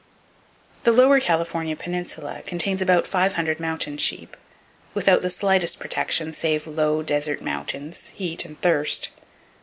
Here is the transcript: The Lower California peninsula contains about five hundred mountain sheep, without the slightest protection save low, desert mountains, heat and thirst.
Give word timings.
The 0.83 0.91
Lower 0.91 1.19
California 1.19 1.75
peninsula 1.75 2.41
contains 2.43 2.81
about 2.81 3.05
five 3.05 3.33
hundred 3.33 3.59
mountain 3.59 3.97
sheep, 3.99 4.35
without 4.95 5.21
the 5.21 5.29
slightest 5.29 5.79
protection 5.79 6.33
save 6.33 6.65
low, 6.65 7.03
desert 7.03 7.39
mountains, 7.39 8.07
heat 8.15 8.43
and 8.43 8.59
thirst. 8.63 9.09